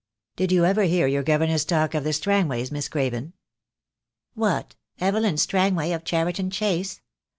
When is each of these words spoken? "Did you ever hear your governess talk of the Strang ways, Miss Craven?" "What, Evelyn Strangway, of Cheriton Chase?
"Did 0.35 0.51
you 0.51 0.65
ever 0.65 0.81
hear 0.85 1.05
your 1.05 1.21
governess 1.21 1.63
talk 1.63 1.93
of 1.93 2.03
the 2.03 2.11
Strang 2.11 2.47
ways, 2.47 2.71
Miss 2.71 2.89
Craven?" 2.89 3.33
"What, 4.33 4.73
Evelyn 4.99 5.37
Strangway, 5.37 5.91
of 5.91 6.03
Cheriton 6.05 6.49
Chase? 6.49 7.01